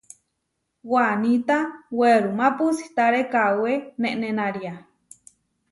Waníta 0.91 1.57
werumá 1.97 2.47
puusítare 2.57 3.21
kawé 3.33 3.73
nenenária. 4.01 4.73